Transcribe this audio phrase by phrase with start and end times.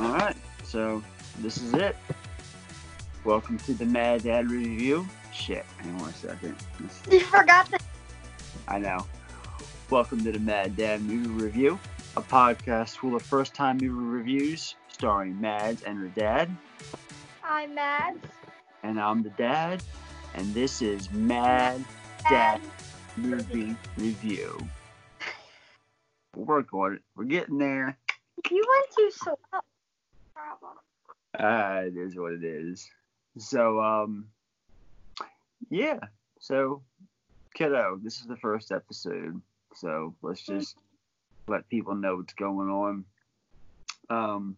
[0.00, 1.02] All right, so
[1.40, 1.94] this is it.
[3.22, 5.06] Welcome to the Mad Dad Review.
[5.30, 6.56] Shit, hang on a second.
[7.10, 7.82] You forgot that.
[8.66, 9.06] I know.
[9.90, 11.78] Welcome to the Mad Dad Movie Review,
[12.16, 16.48] a podcast full of first time movie reviews starring Mads and her dad.
[17.44, 18.24] I'm Mads.
[18.82, 19.82] And I'm the dad,
[20.34, 21.84] and this is Mad
[22.26, 22.62] Dad
[23.18, 24.58] Movie Review.
[26.40, 27.02] Work on it.
[27.16, 27.98] We're getting there.
[28.50, 29.38] You went too slow.
[30.34, 30.76] Problem.
[31.38, 32.88] Ah, it is what it is.
[33.38, 34.26] So, um,
[35.68, 35.98] yeah.
[36.38, 36.82] So,
[37.54, 39.40] kiddo, this is the first episode.
[39.74, 40.76] So let's just
[41.46, 43.04] let people know what's going on.
[44.08, 44.56] Um,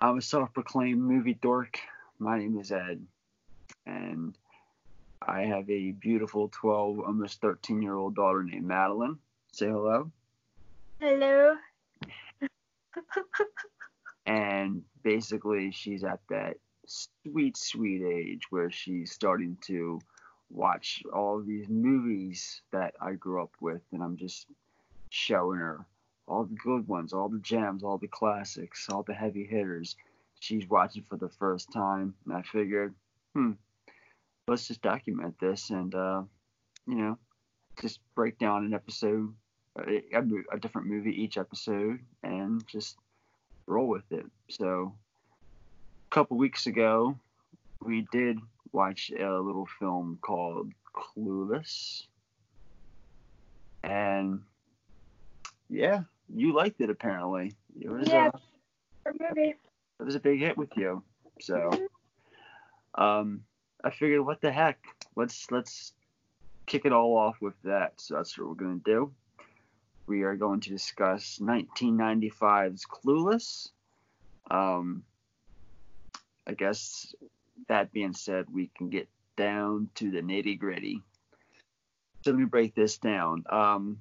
[0.00, 1.78] I'm a self-proclaimed movie dork.
[2.18, 3.06] My name is Ed,
[3.86, 4.36] and
[5.22, 9.18] I have a beautiful 12, almost 13-year-old daughter named Madeline.
[9.52, 10.10] Say hello.
[10.98, 11.56] Hello.
[14.26, 20.00] and basically she's at that sweet sweet age where she's starting to
[20.48, 24.46] watch all these movies that I grew up with and I'm just
[25.10, 25.84] showing her
[26.26, 29.96] all the good ones, all the gems, all the classics, all the heavy hitters.
[30.40, 32.94] She's watching for the first time and I figured,
[33.34, 33.52] hmm,
[34.48, 36.22] let's just document this and uh,
[36.86, 37.18] you know,
[37.82, 39.34] just break down an episode
[39.78, 40.02] a,
[40.52, 42.96] a different movie each episode and just
[43.66, 44.26] roll with it.
[44.48, 44.94] So,
[46.10, 47.18] a couple weeks ago,
[47.82, 48.38] we did
[48.72, 52.06] watch a little film called Clueless.
[53.82, 54.42] And
[55.68, 56.02] yeah,
[56.34, 57.54] you liked it apparently.
[57.80, 59.54] It was, yeah, uh, movie.
[60.00, 61.02] it was a big hit with you.
[61.40, 61.70] So,
[62.96, 63.42] um,
[63.84, 64.78] I figured, what the heck?
[65.14, 65.92] Let's let's
[66.66, 67.92] kick it all off with that.
[67.96, 69.12] So that's what we're gonna do
[70.06, 73.70] we are going to discuss 1995's Clueless.
[74.50, 75.02] Um,
[76.46, 77.14] I guess
[77.68, 81.02] that being said, we can get down to the nitty gritty.
[82.22, 83.44] So let me break this down.
[83.50, 83.98] Um,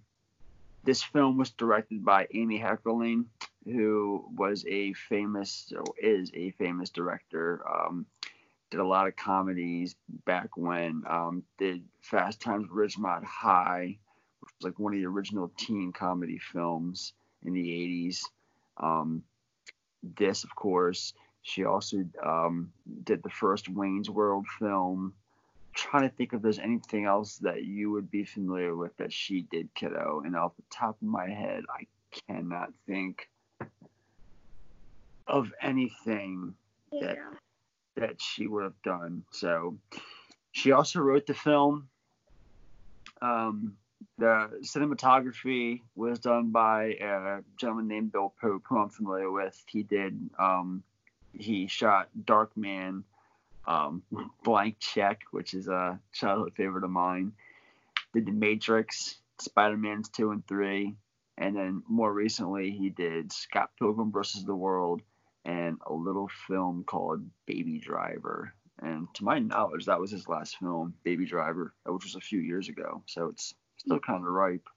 [0.83, 3.25] this film was directed by Amy Heckerling,
[3.65, 7.63] who was a famous, or is a famous director.
[7.67, 8.05] Um,
[8.69, 9.95] did a lot of comedies
[10.25, 11.03] back when.
[11.07, 13.97] Um, did Fast Times Ridgemont High
[14.65, 17.13] like one of the original teen comedy films
[17.45, 18.21] in the 80s.
[18.77, 19.23] Um,
[20.17, 22.71] this, of course, she also um,
[23.03, 25.13] did the first Wayne's World film.
[25.15, 29.13] I'm trying to think if there's anything else that you would be familiar with that
[29.13, 30.21] she did, kiddo.
[30.25, 31.85] And off the top of my head, I
[32.27, 33.29] cannot think
[35.27, 36.55] of anything
[36.91, 37.07] Yeah.
[37.07, 37.17] that
[37.95, 39.23] that she would have done.
[39.31, 39.77] So
[40.51, 41.87] she also wrote the film.
[43.21, 43.77] Um,
[44.17, 49.61] the cinematography was done by a gentleman named Bill Pope, who I'm familiar with.
[49.67, 50.83] He did, um,
[51.33, 53.03] he shot Darkman,
[53.67, 54.03] um,
[54.43, 57.33] Blank Check, which is a childhood favorite of mine.
[58.13, 60.95] Did The Matrix, Spider Man's 2 and 3.
[61.37, 65.01] And then more recently, he did Scott Pilgrim versus the World
[65.43, 68.53] and a little film called Baby Driver.
[68.81, 72.39] And to my knowledge, that was his last film, Baby Driver, which was a few
[72.39, 73.03] years ago.
[73.05, 73.53] So it's
[73.85, 74.67] still kind of ripe.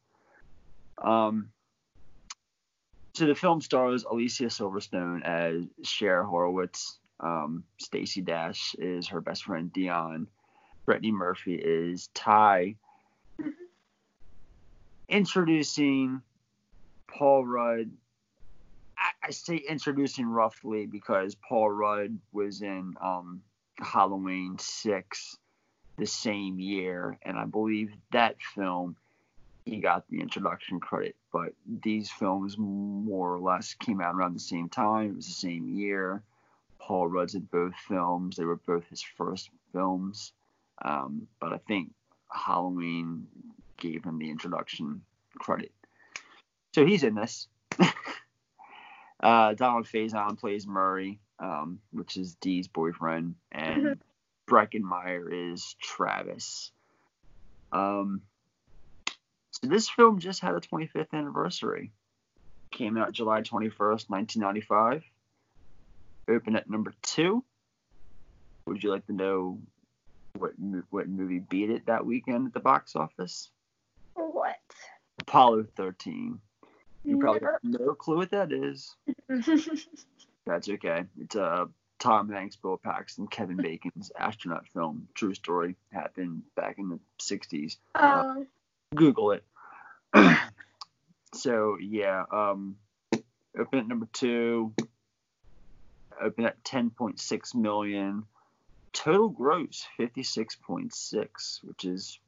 [1.02, 1.50] Um,
[3.14, 6.98] so the film stars Alicia Silverstone as Cher Horowitz.
[7.20, 10.28] Um, Stacey Dash is her best friend Dion.
[10.86, 12.76] Brittany Murphy is Ty.
[15.08, 16.22] Introducing
[17.08, 17.90] Paul Rudd.
[18.96, 23.42] I, I say introducing roughly because Paul Rudd was in um,
[23.80, 25.38] Halloween 6
[25.98, 28.96] the same year, and I believe that film
[29.68, 31.14] he got the introduction credit.
[31.32, 35.10] But these films more or less came out around the same time.
[35.10, 36.22] It was the same year.
[36.78, 38.36] Paul Rudd's in both films.
[38.36, 40.32] They were both his first films.
[40.82, 41.92] Um, but I think
[42.32, 43.26] Halloween
[43.76, 45.02] gave him the introduction
[45.38, 45.72] credit.
[46.74, 47.48] So he's in this.
[49.20, 53.98] uh, Donald Faison plays Murray, um, which is Dee's boyfriend, and
[54.48, 56.72] Breckin Meyer is Travis.
[57.70, 58.22] Um,
[59.50, 61.92] so this film just had a 25th anniversary.
[62.70, 65.04] Came out July 21st, 1995.
[66.28, 67.44] Opened at number two.
[68.66, 69.60] Would you like to know
[70.36, 70.52] what
[70.90, 73.50] what movie beat it that weekend at the box office?
[74.14, 74.56] What?
[75.20, 76.38] Apollo 13.
[77.04, 78.94] You probably have no clue what that is.
[80.46, 81.04] That's okay.
[81.18, 81.66] It's uh,
[81.98, 85.08] Tom Hanks, Bill Paxton, Kevin Bacon's astronaut film.
[85.14, 85.76] True story.
[85.92, 87.76] Happened back in the 60s.
[87.94, 88.46] um,
[88.94, 89.44] Google it.
[91.34, 92.76] so yeah, um,
[93.58, 94.72] opened at number two,
[96.20, 98.24] opened at 10.6 million.
[98.92, 102.18] Total gross 56.6, which is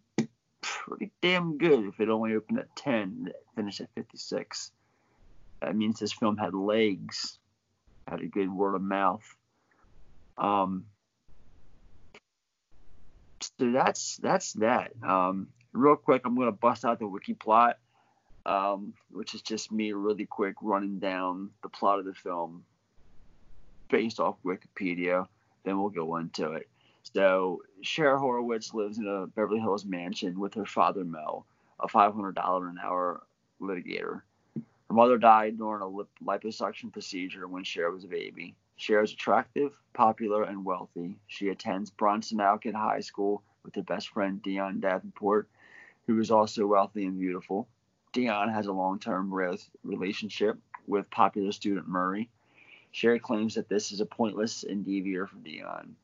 [0.60, 4.70] pretty damn good if it only opened at 10, finished at 56.
[5.62, 7.38] That means this film had legs,
[8.06, 9.36] had a good word of mouth.
[10.40, 10.86] Um,
[13.58, 14.92] so that's that's that.
[15.06, 17.78] Um, real quick, I'm gonna bust out the wiki plot,
[18.46, 22.64] um, which is just me really quick running down the plot of the film
[23.90, 25.28] based off Wikipedia.
[25.64, 26.68] Then we'll go into it.
[27.02, 31.46] So Cher Horowitz lives in a Beverly Hills mansion with her father Mel,
[31.78, 33.22] a $500 an hour
[33.60, 34.22] litigator.
[34.54, 38.54] Her mother died during a lip- liposuction procedure when Cher was a baby.
[38.80, 41.18] Cher is attractive, popular, and wealthy.
[41.26, 45.50] She attends Bronson Alcott High School with her best friend Dion Davenport,
[46.06, 47.68] who is also wealthy and beautiful.
[48.14, 49.34] Dion has a long-term
[49.84, 50.56] relationship
[50.86, 52.30] with popular student Murray.
[52.90, 55.94] Cher claims that this is a pointless endeavor for Dion.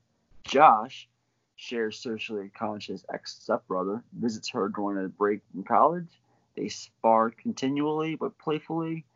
[0.44, 1.08] Josh,
[1.56, 6.20] Cher's socially conscious ex stepbrother, visits her during a break in college.
[6.55, 9.06] They spar continually but playfully.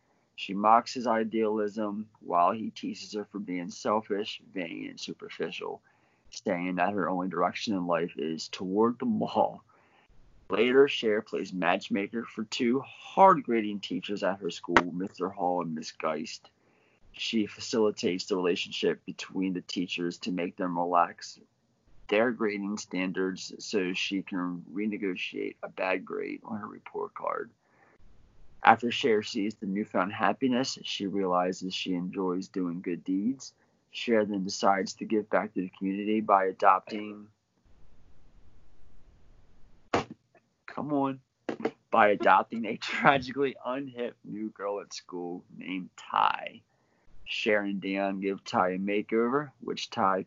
[0.40, 5.82] She mocks his idealism while he teases her for being selfish, vain, and superficial,
[6.30, 9.62] saying that her only direction in life is toward the mall.
[10.48, 15.32] Later, Cher plays matchmaker for two hard grading teachers at her school, Mr.
[15.32, 16.50] Hall and Miss Geist
[17.12, 21.38] she facilitates the relationship between the teachers to make them relax
[22.08, 27.50] their grading standards so she can renegotiate a bad grade on her report card.
[28.62, 33.54] After Cher sees the newfound happiness, she realizes she enjoys doing good deeds.
[33.90, 37.26] Cher then decides to give back to the community by adopting.
[40.66, 41.20] Come on.
[41.90, 46.60] By adopting a tragically unhip new girl at school named Ty.
[47.24, 50.26] Cher and Dion give Ty a makeover, which Ty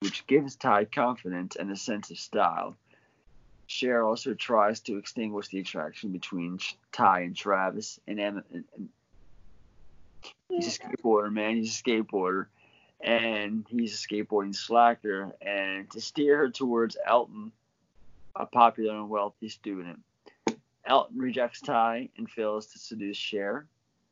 [0.00, 2.76] which gives Ty confidence and a sense of style.
[3.70, 6.58] Cher also tries to extinguish the attraction between
[6.90, 8.00] Ty and Travis.
[8.08, 8.88] And, and, and
[10.48, 11.56] he's a skateboarder, man.
[11.56, 12.46] He's a skateboarder,
[13.00, 15.30] and he's a skateboarding slacker.
[15.40, 17.52] And to steer her towards Elton,
[18.34, 20.00] a popular and wealthy student,
[20.84, 23.66] Elton rejects Ty and fails to seduce Cher.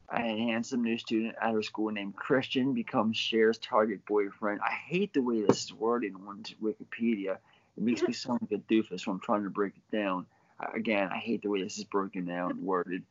[0.08, 4.60] A handsome new student at her school named Christian becomes Cher's target boyfriend.
[4.60, 7.38] I hate the way this is worded on Wikipedia.
[7.78, 10.26] It makes me sound like a doofus when I'm trying to break it down.
[10.74, 13.04] Again, I hate the way this is broken down and worded.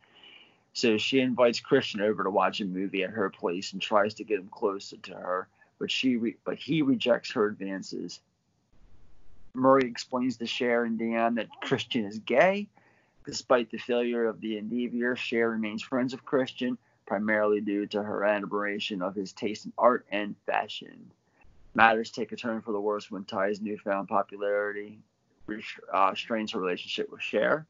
[0.74, 4.26] So she invites Christian over to watch a movie at her place and tries to
[4.26, 5.48] get him closer to her,
[5.80, 8.20] but she re- but he rejects her advances.
[9.54, 12.68] Murray explains to Cher and Dion that Christian is gay.
[13.26, 18.26] Despite the failure of the endeavor, Cher remains friends with Christian primarily due to her
[18.26, 21.10] admiration of his taste in art and fashion.
[21.78, 24.98] Matters take a turn for the worse when Ty's newfound popularity
[25.94, 27.68] uh, strains her relationship with Cher.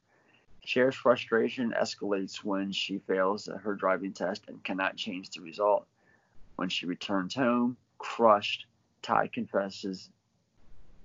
[0.63, 5.85] Cher's frustration escalates when she fails at her driving test and cannot change the result.
[6.55, 8.65] When she returns home, crushed,
[9.01, 10.09] Ty confesses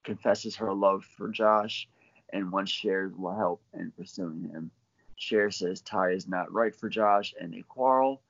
[0.04, 1.88] confesses her love for Josh
[2.32, 4.70] and wants Cher's help in pursuing him.
[5.16, 8.22] Cher says Ty is not right for Josh and they quarrel.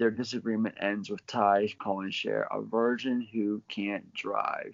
[0.00, 4.72] Their disagreement ends with Ty calling Cher a virgin who can't drive.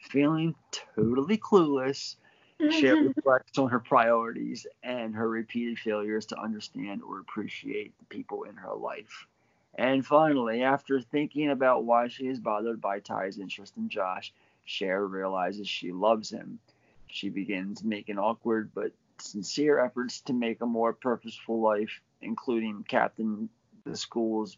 [0.00, 2.16] Feeling totally clueless,
[2.58, 3.12] Cher mm-hmm.
[3.14, 8.56] reflects on her priorities and her repeated failures to understand or appreciate the people in
[8.56, 9.28] her life.
[9.76, 14.32] And finally, after thinking about why she is bothered by Ty's interest in Josh,
[14.64, 16.58] Cher realizes she loves him.
[17.06, 23.48] She begins making awkward but sincere efforts to make a more purposeful life, including captain
[23.84, 24.56] the school's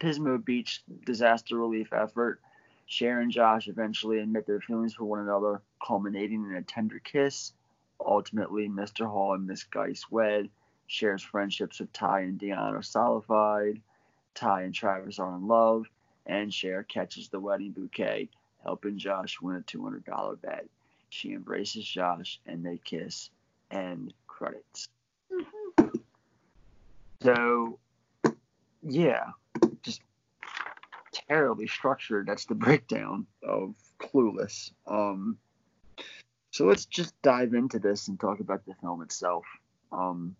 [0.00, 2.40] Pismo Beach disaster relief effort.
[2.86, 7.52] Cher and Josh eventually admit their feelings for one another, culminating in a tender kiss.
[7.98, 9.06] Ultimately, Mr.
[9.06, 10.48] Hall and Miss Geist wed.
[10.86, 13.80] Cher's friendships with Ty and Dion are solidified.
[14.34, 15.86] Ty and Travis are in love,
[16.26, 18.28] and Cher catches the wedding bouquet,
[18.62, 20.66] helping Josh win a $200 bet.
[21.08, 23.30] She embraces Josh, and they kiss
[23.70, 24.88] end credits.
[25.32, 25.96] Mm-hmm.
[27.22, 27.78] So,
[28.88, 29.30] yeah,
[29.82, 30.00] just
[31.12, 32.26] terribly structured.
[32.26, 34.72] That's the breakdown of Clueless.
[34.86, 35.38] Um,
[36.50, 39.44] so let's just dive into this and talk about the film itself.
[39.92, 40.36] Um,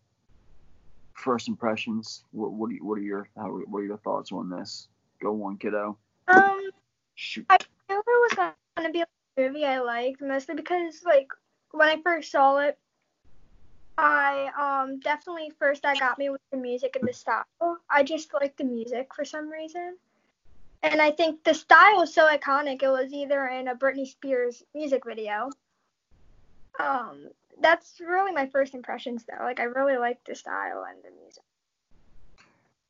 [1.12, 2.24] first impressions.
[2.32, 4.88] What, what, are, what are your how, what are your thoughts on this?
[5.20, 5.96] Go on, kiddo.
[6.28, 6.70] Um,
[7.14, 7.46] Shoot.
[7.48, 11.28] I knew it was gonna be a movie I liked mostly because like
[11.72, 12.78] when I first saw it,
[13.98, 17.44] I um definitely first that got me with the music and the style.
[17.88, 19.96] I just like the music for some reason.
[20.82, 22.82] And I think the style is so iconic.
[22.82, 25.50] It was either in a Britney Spears music video.
[26.78, 29.42] Um, that's really my first impressions though.
[29.42, 31.42] Like I really like the style and the music.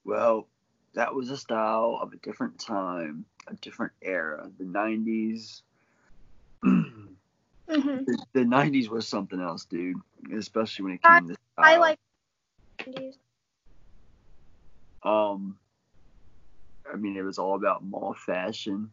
[0.04, 0.48] Well,
[0.94, 4.50] that was a style of a different time, a different era.
[4.58, 5.62] The 90s.
[7.68, 9.96] hmm The, the 90s was something else, dude.
[10.36, 11.64] Especially when it I- came to style.
[11.64, 11.98] I like.
[12.86, 13.14] 90s.
[15.02, 15.58] Um,
[16.92, 18.92] I mean, it was all about mall fashion.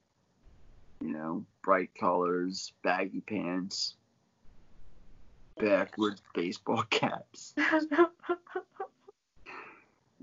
[1.01, 3.95] You know, bright colors, baggy pants,
[5.59, 7.53] backwards baseball caps.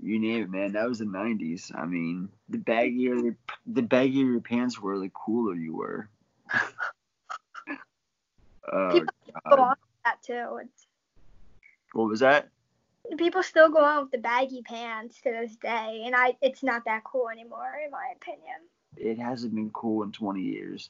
[0.03, 0.71] You name it, man.
[0.71, 1.71] That was the '90s.
[1.75, 3.35] I mean, the baggier the,
[3.67, 6.09] the baggier your pants were, the cooler you were.
[8.71, 9.13] oh People
[9.49, 10.59] go on with that too.
[10.61, 10.85] It's,
[11.93, 12.49] What was that?
[13.17, 16.85] people still go on with the baggy pants to this day, and I it's not
[16.85, 18.57] that cool anymore in my opinion.
[18.97, 20.89] It hasn't been cool in 20 years.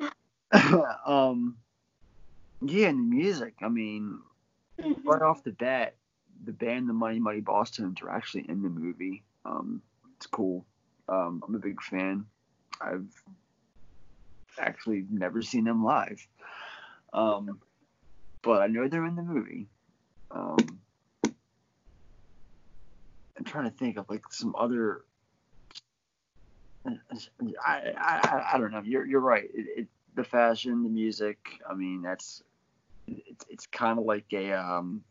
[1.06, 1.56] um,
[2.60, 3.54] yeah, and the music.
[3.62, 4.20] I mean,
[4.80, 5.04] Mhm.
[5.04, 5.94] right off the bat,
[6.44, 9.22] the band, the Mighty Mighty Bosstones, are actually in the movie.
[9.44, 9.82] Um,
[10.16, 10.64] it's cool.
[11.08, 12.26] Um, I'm a big fan.
[12.80, 13.22] I've
[14.58, 16.26] actually never seen them live,
[17.12, 17.60] um,
[18.42, 19.66] but I know they're in the movie.
[20.30, 20.78] Um,
[23.36, 25.02] I'm trying to think of like some other.
[26.86, 28.82] I, I, I, don't know.
[28.84, 29.48] You're you're right.
[29.54, 31.38] It, it, the fashion, the music.
[31.68, 32.42] I mean, that's
[33.06, 35.02] it's it's kind of like a um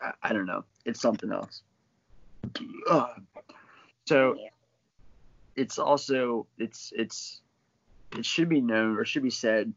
[0.00, 1.62] I, I don't know it's something else
[2.88, 3.22] Ugh.
[4.06, 4.36] so.
[5.58, 7.40] It's also it's it's
[8.16, 9.72] it should be known or should be said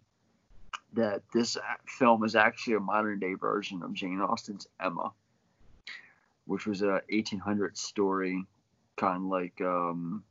[0.93, 1.57] that this
[1.87, 5.11] film is actually a modern day version of Jane Austen's Emma
[6.45, 8.45] which was a 1800 story
[8.95, 10.23] kind of like um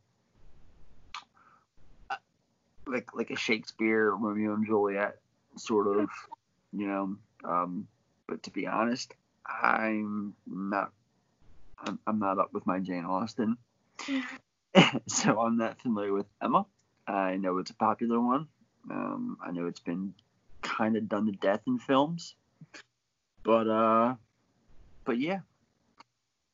[2.86, 5.18] like like a Shakespeare Romeo and Juliet
[5.56, 6.08] sort of,
[6.72, 7.16] you know.
[7.44, 7.86] Um,
[8.26, 9.14] but to be honest,
[9.46, 10.92] I'm not
[11.78, 13.56] I'm, I'm not up with my Jane Austen,
[15.06, 16.66] so I'm not familiar with Emma.
[17.06, 18.46] I know it's a popular one.
[18.90, 20.14] Um, I know it's been
[20.62, 22.34] kind of done to death in films,
[23.42, 24.14] but uh,
[25.04, 25.40] but yeah.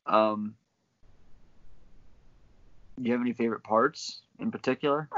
[0.06, 0.54] Um,
[2.99, 5.08] Do you have any favorite parts in particular?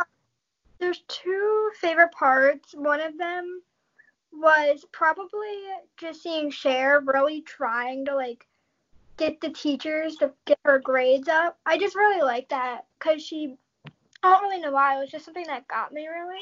[0.81, 2.75] There's two favorite parts.
[2.75, 3.62] One of them
[4.33, 5.62] was probably
[5.97, 8.47] just seeing Cher really trying to like
[9.18, 11.58] get the teachers to get her grades up.
[11.66, 13.56] I just really like that because she.
[14.22, 14.96] I don't really know why.
[14.96, 16.40] It was just something that got me really.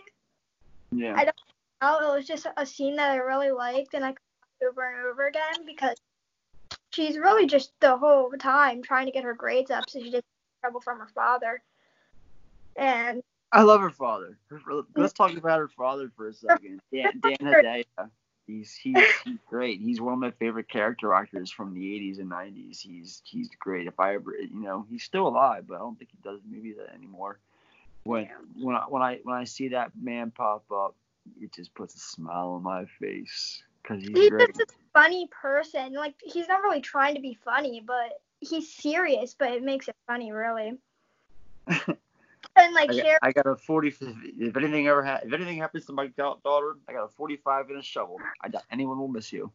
[0.92, 1.14] Yeah.
[1.16, 1.36] I don't
[1.82, 4.22] know, it was just a scene that I really liked, and I could
[4.62, 5.96] watch over and over again because
[6.90, 10.12] she's really just the whole time trying to get her grades up so she doesn't
[10.12, 11.62] get trouble from her father.
[12.76, 14.38] And I love her father.
[14.50, 16.80] Her- Let's talk about her father for a second.
[16.92, 17.84] Dan, Dan Hedaya.
[18.46, 19.80] He's he's he's great.
[19.80, 22.80] He's one of my favorite character actors from the 80s and 90s.
[22.80, 23.86] He's he's great.
[23.86, 26.76] If I ever, you know, he's still alive, but I don't think he does movies
[26.94, 27.38] anymore.
[28.04, 30.94] When when I when I when I see that man pop up,
[31.40, 34.54] it just puts a smile on my face because he's he's great.
[34.54, 35.94] just a funny person.
[35.94, 39.96] Like he's not really trying to be funny, but he's serious, but it makes it
[40.06, 40.74] funny, really.
[42.56, 43.94] And like I got, Cher, I got a 40.
[44.38, 47.68] If anything ever ha- if anything happens to my da- daughter, I got a 45
[47.70, 48.18] and a shovel.
[48.40, 49.52] I doubt anyone will miss you.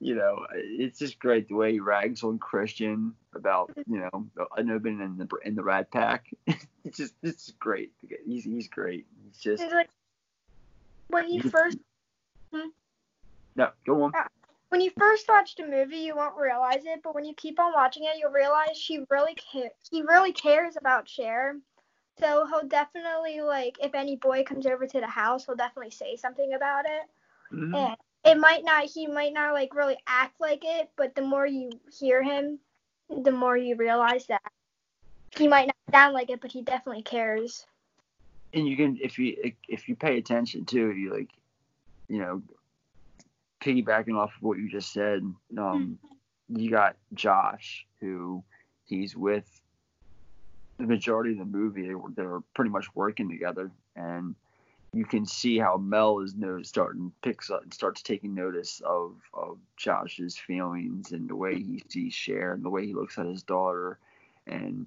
[0.00, 4.62] you know, it's just great the way he rags on Christian about, you know, I
[4.62, 6.26] know being in the in the Rat Pack.
[6.84, 7.92] it's just it's great.
[8.26, 9.06] He's he's great.
[9.24, 9.88] He's just like
[11.08, 11.78] when you first
[13.56, 13.70] no.
[13.86, 14.12] Go on.
[14.14, 14.24] Uh,
[14.68, 17.72] when you first watch the movie, you won't realize it, but when you keep on
[17.72, 19.70] watching it, you'll realize she really care.
[19.90, 21.56] He really cares about Cher.
[22.18, 26.16] So he'll definitely like if any boy comes over to the house, he'll definitely say
[26.16, 27.02] something about it.
[27.52, 27.74] Mhm.
[27.74, 28.84] And it might not.
[28.84, 32.58] He might not like really act like it, but the more you hear him,
[33.08, 34.42] the more you realize that
[35.36, 37.66] he might not sound like it, but he definitely cares.
[38.54, 41.30] and you can if you if you pay attention too, you like,
[42.08, 42.42] you know,
[43.64, 45.22] piggybacking off of what you just said,
[45.56, 45.98] um,
[46.48, 48.42] you got Josh who
[48.84, 49.48] he's with
[50.78, 51.90] the majority of the movie.
[52.14, 54.34] They're pretty much working together, and
[54.92, 59.16] you can see how Mel is no starting picks up and starts taking notice of
[59.32, 63.26] of Josh's feelings and the way he sees Cher and the way he looks at
[63.26, 63.98] his daughter,
[64.46, 64.86] and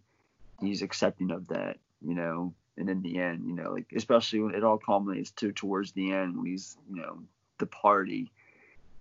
[0.62, 2.54] he's accepting of that, you know.
[2.78, 5.92] And and in the end, you know, like especially when it all culminates to towards
[5.94, 7.20] the end when he's, you know,
[7.58, 8.32] the party.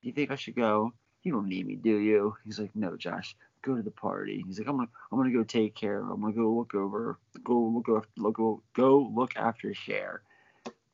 [0.06, 0.92] Do you think I should go?
[1.24, 2.36] You don't need me, do you?
[2.44, 4.44] He's like, no, Josh, go to the party.
[4.46, 5.98] He's like, I'm gonna, I'm gonna go take care.
[5.98, 6.10] Of.
[6.10, 10.22] I'm gonna go look over, go look over, look, go, go look after Cher.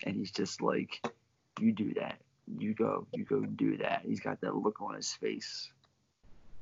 [0.06, 1.06] And he's just like,
[1.60, 2.20] you do that.
[2.56, 4.00] You go, you go do that.
[4.06, 5.68] He's got that look on his face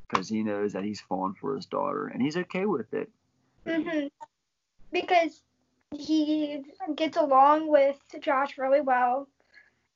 [0.09, 3.11] because he knows that he's fallen for his daughter, and he's okay with it.
[3.65, 4.09] hmm
[4.91, 5.41] Because
[5.93, 6.65] he
[6.97, 9.29] gets along with Josh really well,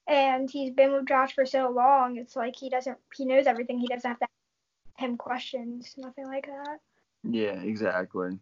[0.06, 2.16] and he's been with Josh for so long.
[2.16, 3.78] It's like he doesn't, he knows everything.
[3.78, 6.80] He doesn't have to ask him questions, nothing like that.
[7.23, 8.38] Yeah, exactly.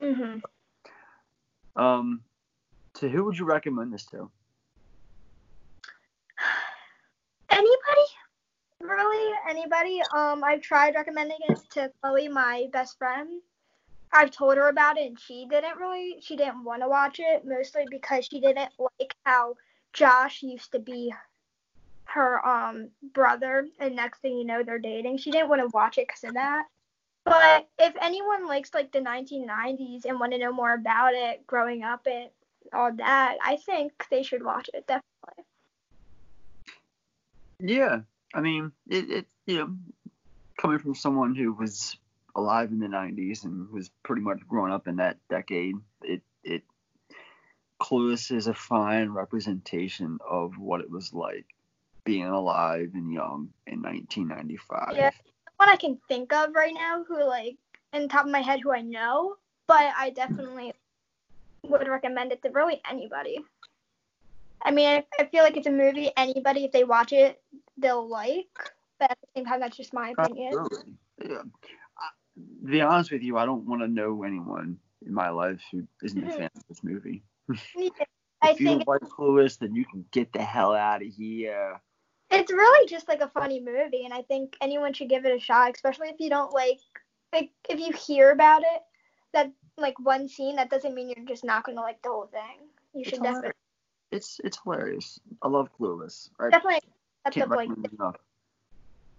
[0.00, 0.38] hmm
[1.76, 2.22] Um,
[2.94, 4.30] so who would you recommend this to?
[7.50, 8.06] Anybody?
[8.80, 9.34] Really?
[9.48, 10.00] Anybody?
[10.14, 13.42] Um, I've tried recommending it to Chloe, my best friend.
[14.12, 16.16] I've told her about it, and she didn't really.
[16.20, 19.54] She didn't want to watch it, mostly because she didn't like how
[19.92, 21.12] Josh used to be
[22.04, 25.18] her um brother, and next thing you know, they're dating.
[25.18, 26.64] She didn't want to watch it because of that.
[27.24, 31.82] But if anyone likes like the 1990s and want to know more about it, growing
[31.84, 32.30] up and
[32.72, 35.44] all that, I think they should watch it definitely.
[37.60, 38.00] Yeah,
[38.34, 39.76] I mean, it, it you know,
[40.56, 41.96] coming from someone who was
[42.34, 46.62] alive in the 90s and was pretty much growing up in that decade, it it
[47.80, 51.46] Clueless is a fine representation of what it was like
[52.04, 54.94] being alive and young in 1995.
[54.94, 55.10] Yeah,
[55.56, 57.56] one I can think of right now who like
[57.92, 60.72] in the top of my head who I know, but I definitely
[61.66, 63.38] would recommend it to really anybody.
[64.62, 67.40] I mean, I, I feel like it's a movie anybody if they watch it
[67.78, 68.46] they'll like,
[68.98, 70.48] but at the same time that's just my opinion.
[70.52, 70.92] Absolutely.
[71.24, 71.42] Yeah.
[71.98, 75.60] I- To be honest with you, I don't want to know anyone in my life
[75.72, 76.36] who isn't a Mhm.
[76.36, 77.22] fan of this movie.
[78.42, 81.80] I if you don't like Clueless, then you can get the hell out of here.
[82.30, 85.40] it's really just like a funny movie, and I think anyone should give it a
[85.40, 86.78] shot, especially if you don't like
[87.32, 88.82] like if you hear about it
[89.32, 92.68] that like one scene that doesn't mean you're just not gonna like the whole thing.
[92.94, 93.36] You It's should hilarious.
[93.36, 93.52] definitely
[94.12, 95.20] It's it's hilarious.
[95.42, 96.30] I love Clueless.
[96.40, 96.80] I definitely
[97.26, 98.16] accept can't like recommend it enough.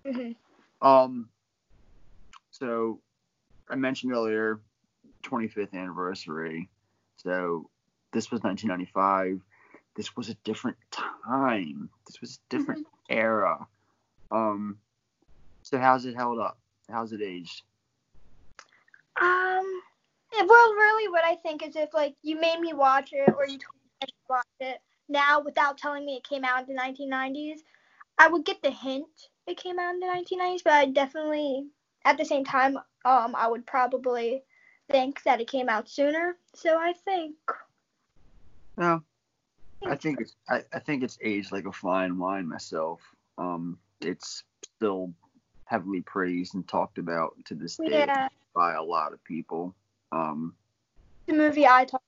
[0.05, 0.35] mhm.
[0.81, 1.29] Um,
[2.49, 2.99] so
[3.69, 4.59] I mentioned earlier,
[5.23, 6.69] 25th anniversary.
[7.17, 7.69] So
[8.11, 9.41] this was 1995.
[9.95, 11.89] This was a different time.
[12.07, 13.67] This was a different era.
[14.31, 14.77] Um,
[15.63, 16.57] so how's it held up?
[16.89, 17.63] How's it aged?
[19.19, 19.81] Um,
[20.47, 23.57] well, really, what I think is if like you made me watch it or you
[23.57, 27.59] told me should watch it now without telling me it came out in the 1990s,
[28.17, 31.67] I would get the hint it came out in the 1990s, but I definitely,
[32.05, 34.43] at the same time, um, I would probably
[34.89, 36.37] think that it came out sooner.
[36.53, 37.35] So I think,
[38.77, 39.03] No,
[39.85, 43.01] I think it's I, I think it's aged like a fine wine myself.
[43.37, 45.13] Um, it's still
[45.65, 49.75] heavily praised and talked about to this day yeah, by a lot of people.
[50.11, 50.53] Um,
[51.27, 52.01] the movie I talk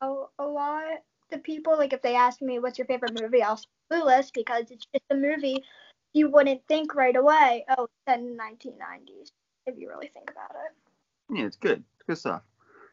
[0.00, 1.76] about a lot to people.
[1.76, 5.04] Like if they ask me what's your favorite movie, I'll say Clueless because it's just
[5.10, 5.64] a movie
[6.12, 7.64] you wouldn't think right away.
[7.68, 9.30] Oh, it's set in the 1990s.
[9.66, 11.36] If you really think about it.
[11.36, 11.84] yeah, it's good.
[11.96, 12.42] It's good stuff.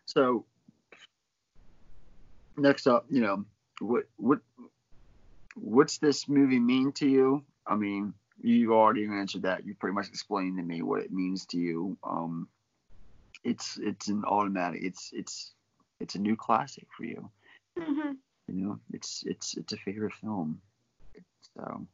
[0.06, 0.46] So
[2.58, 3.46] next up, you know,
[3.80, 4.40] what what
[5.56, 7.44] what's this movie mean to you?
[7.68, 9.66] I mean, you've already answered that.
[9.66, 11.98] You pretty much explained to me what it means to you.
[12.04, 12.48] Um,
[13.44, 14.82] it's it's an automatic.
[14.84, 15.54] It's it's
[16.00, 17.30] it's a new classic for you.
[17.78, 18.12] hmm
[18.48, 20.62] You know, it's it's it's a favorite film.
[21.58, 21.88] So,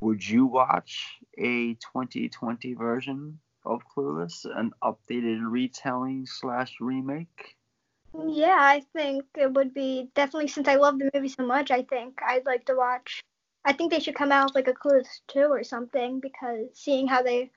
[0.00, 7.56] would you watch a 2020 version of Clueless, an updated retelling slash remake?
[8.14, 11.70] Yeah, I think it would be definitely since I love the movie so much.
[11.70, 13.22] I think I'd like to watch.
[13.64, 17.06] I think they should come out with like a Clueless two or something because seeing
[17.06, 17.50] how they,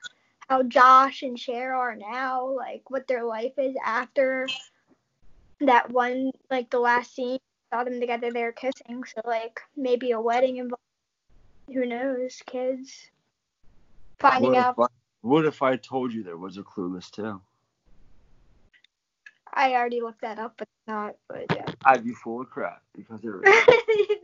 [0.47, 4.47] how Josh and Cher are now, like what their life is after
[5.61, 7.39] that one, like the last scene,
[7.73, 9.03] saw them together, they were kissing.
[9.03, 10.81] So like maybe a wedding involved.
[11.73, 13.09] Who knows, kids
[14.19, 14.75] finding what out.
[14.77, 14.87] If I,
[15.21, 17.41] what if I told you there was a Clueless too?
[19.55, 21.15] I already looked that up, but not.
[21.29, 21.65] But yeah.
[21.85, 23.65] I'd be full of crap because there is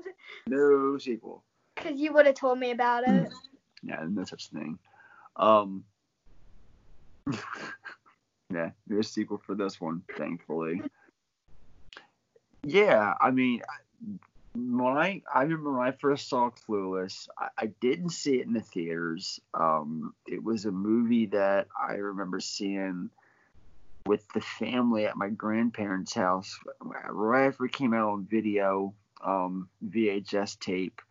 [0.48, 1.44] no sequel.
[1.76, 3.30] Because you would have told me about it.
[3.84, 4.78] Yeah, no such thing.
[5.36, 5.86] Um,
[8.54, 10.84] yeah, no sequel for this one, thankfully.
[12.64, 14.20] Yeah, I mean, I-
[14.54, 18.54] when I I remember when I first saw Clueless, I, I didn't see it in
[18.54, 19.40] the theaters.
[19.56, 23.10] Um, it was a movie that I remember seeing
[24.06, 29.70] with the family at my grandparents' house right after it came out on video, um,
[29.84, 31.02] VHS tape.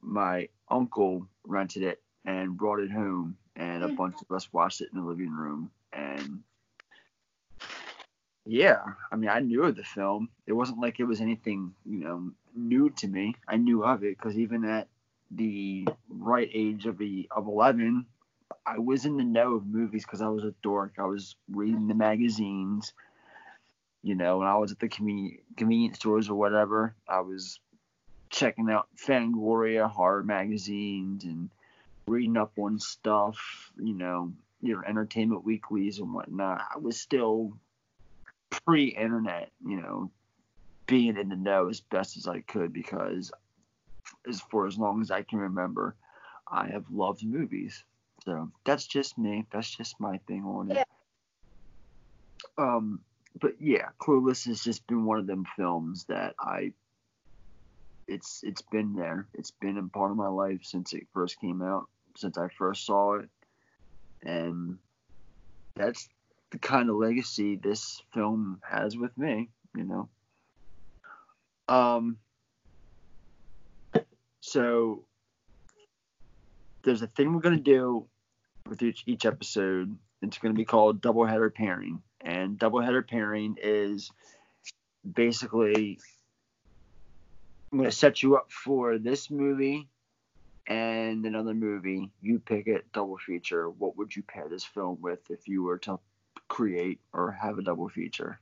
[0.00, 3.96] My uncle rented it and brought it home, and a Mhm.
[3.96, 5.70] bunch of us watched it in the living room.
[5.92, 6.44] And
[8.46, 10.30] yeah, I mean, I knew of the film.
[10.46, 13.34] It wasn't like it was anything, you know, new to me.
[13.46, 14.88] I knew of it because even at
[15.30, 18.06] the right age of the of 11,
[18.66, 20.94] I was in the know of movies because I was a dork.
[20.98, 22.92] I was reading the magazines,
[24.02, 26.94] you know, when I was at the convenience convenience stores or whatever.
[27.08, 27.60] I was
[28.30, 31.50] checking out Fangoria horror magazines and
[32.06, 36.62] reading up on stuff, you know, your entertainment weeklies and whatnot.
[36.74, 37.52] I was still
[38.50, 40.10] pre-internet, you know,
[40.86, 43.30] being in the know as best as I could because
[44.26, 45.94] as for as long as I can remember,
[46.50, 47.84] I have loved movies.
[48.28, 49.46] So that's just me.
[49.50, 50.76] That's just my thing on it.
[50.76, 50.84] Yeah.
[52.58, 53.00] Um,
[53.40, 56.72] but yeah, Clueless has just been one of them films that I.
[58.06, 59.28] It's it's been there.
[59.32, 61.86] It's been a part of my life since it first came out,
[62.18, 63.30] since I first saw it,
[64.22, 64.76] and
[65.74, 66.06] that's
[66.50, 69.48] the kind of legacy this film has with me.
[69.74, 70.08] You know.
[71.66, 72.18] Um.
[74.40, 75.06] So
[76.84, 78.06] there's a thing we're gonna do
[78.68, 79.96] with each each episode.
[80.22, 84.10] It's gonna be called doubleheader pairing, and doubleheader pairing is
[85.10, 85.98] basically
[87.72, 89.88] I'm gonna set you up for this movie
[90.66, 92.10] and another movie.
[92.20, 93.70] You pick it, double feature.
[93.70, 95.98] What would you pair this film with if you were to
[96.48, 98.40] create or have a double feature?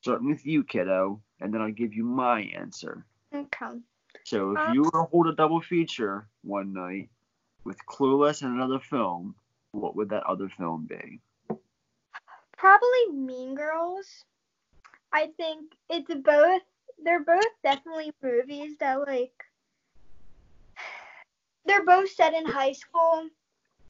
[0.00, 3.04] Starting with you, kiddo, and then I'll give you my answer.
[3.34, 3.80] Okay.
[4.24, 7.10] So if Uh, you were to hold a double feature one night
[7.66, 9.34] with Clueless and another film,
[9.72, 11.20] what would that other film be?
[12.56, 14.24] Probably Mean Girls.
[15.12, 16.62] I think it's both.
[17.02, 19.32] They're both definitely movies that like.
[21.66, 23.28] They're both set in high school.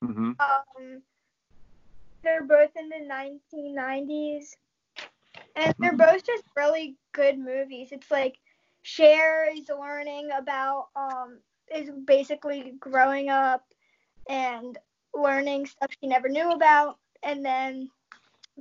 [0.02, 0.32] Mm-hmm.
[0.40, 1.02] Um,
[2.22, 4.56] they're both in the 1990s,
[5.54, 5.98] and they're Mhm.
[5.98, 7.92] both just really good movies.
[7.92, 8.38] It's like
[8.82, 11.40] Cher is learning about um
[11.74, 13.64] is basically growing up
[14.28, 14.78] and
[15.14, 17.90] learning stuff she never knew about, and then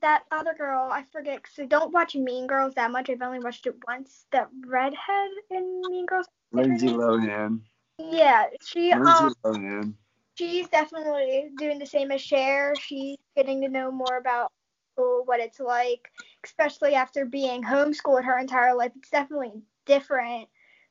[0.02, 3.10] that other girl I forget because I don't watch Mean Girls that much.
[3.10, 4.26] I've only watched it once.
[4.32, 6.28] That redhead in Mean Girls.
[6.52, 7.62] Lindsay Lohan.
[7.98, 9.94] Yeah, she um Lindsay Lohan.
[10.38, 12.74] she's definitely doing the same as Cher.
[12.76, 14.52] She's getting to know more about
[14.94, 16.10] school, what it's like,
[16.44, 18.92] especially after being homeschooled her entire life.
[18.96, 19.54] It's definitely
[19.86, 20.48] different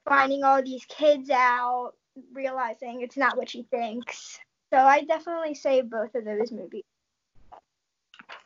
[0.07, 1.93] finding all these kids out,
[2.33, 4.39] realizing it's not what she thinks.
[4.73, 6.85] So I definitely say both of those movies.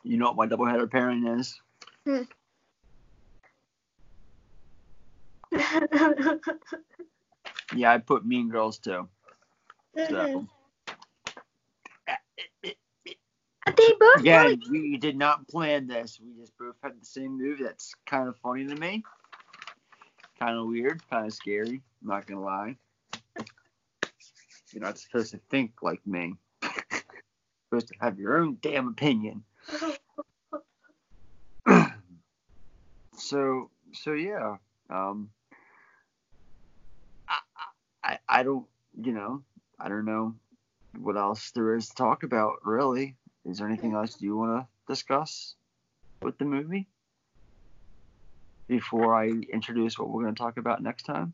[0.02, 1.60] You know what my doubleheader pairing is?
[2.04, 2.22] Hmm.
[7.74, 9.08] Yeah, I put Mean Girls too.
[9.96, 10.44] So mm-hmm.
[13.76, 16.18] They both really we did not plan this.
[16.20, 17.64] We just both had the same movie.
[17.64, 19.04] That's kind of funny to me.
[20.38, 21.82] Kind of weird, kind of scary.
[22.02, 22.76] I'm not gonna lie.
[24.72, 26.34] You're not supposed to think like me.
[26.62, 26.70] You're
[27.70, 29.44] supposed to have your own damn opinion.
[33.16, 34.56] so so yeah
[34.90, 35.30] um
[37.28, 37.38] I,
[38.02, 38.66] I i don't
[39.00, 39.42] you know
[39.78, 40.34] i don't know
[40.98, 44.92] what else there is to talk about really is there anything else you want to
[44.92, 45.54] discuss
[46.22, 46.86] with the movie
[48.68, 51.32] before i introduce what we're going to talk about next time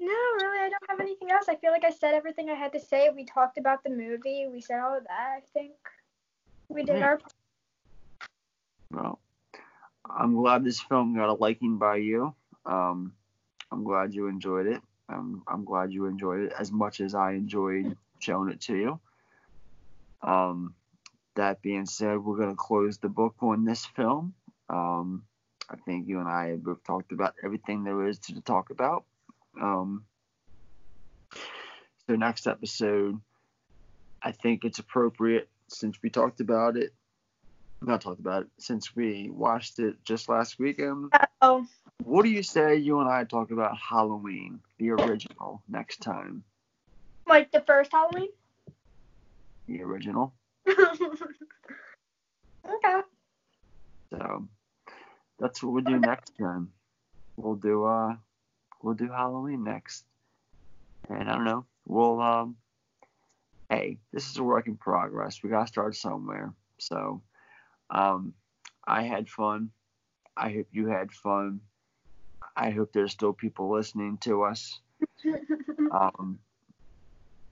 [0.00, 1.43] No, really, I don't have anything else.
[1.54, 3.10] I feel like I said everything I had to say.
[3.14, 4.48] We talked about the movie.
[4.50, 5.28] We said all of that.
[5.36, 5.72] I think
[6.68, 7.04] we did Yeah.
[7.04, 7.20] our.
[8.90, 9.20] well
[10.08, 12.34] i'm glad this film got a liking by you
[12.66, 13.12] um
[13.72, 17.32] i'm glad you enjoyed it um, i'm glad you enjoyed it as much as i
[17.32, 19.00] enjoyed showing it to you
[20.22, 20.74] um
[21.36, 24.34] that being said we're going to close the book on this film
[24.68, 25.24] um
[25.70, 29.04] i think you and i have both talked about everything there is to talk about
[29.60, 30.04] um
[32.06, 33.18] so next episode
[34.22, 36.92] i think it's appropriate since we talked about it
[37.86, 41.12] not talked about it since we watched it just last weekend.
[41.42, 41.66] Oh,
[42.02, 46.44] What do you say you and I talk about Halloween, the original, next time?
[47.26, 48.28] like the first Halloween.
[49.66, 50.34] The original.
[50.68, 50.80] okay.
[54.10, 54.48] So
[55.38, 56.70] that's what we'll do next time.
[57.36, 58.14] We'll do uh
[58.82, 60.04] we'll do Halloween next.
[61.08, 61.66] And I don't know.
[61.86, 62.56] We'll um
[63.70, 65.42] hey, this is a work in progress.
[65.42, 66.52] We gotta start somewhere.
[66.78, 67.22] So,
[67.90, 68.34] um,
[68.86, 69.70] I had fun.
[70.36, 71.60] I hope you had fun.
[72.56, 74.80] I hope there's still people listening to us.
[75.92, 76.40] Um,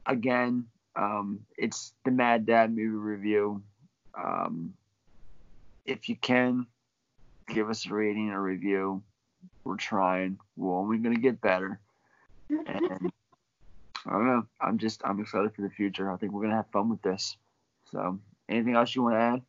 [0.05, 3.62] again, um, it's the Mad Dad movie review.
[4.15, 4.75] Um,
[5.85, 6.67] if you can,
[7.49, 9.03] give us a rating or review.
[9.65, 10.38] We're trying.
[10.57, 11.79] We're only gonna get better.
[12.49, 13.12] And
[14.07, 14.47] I don't know.
[14.61, 16.11] I'm just I'm excited for the future.
[16.11, 17.37] I think we're gonna have fun with this.
[17.91, 19.43] So, anything else you want to add?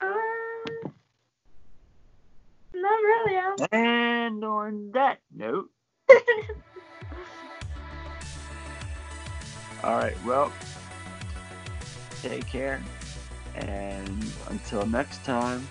[0.00, 0.92] Um,
[2.74, 3.38] not really.
[3.72, 5.70] And on that note,
[9.82, 10.16] all right.
[10.24, 10.52] Well,
[12.22, 12.80] take care,
[13.56, 15.66] and until next time,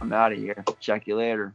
[0.00, 0.64] I'm out of here.
[0.78, 1.52] Check you later.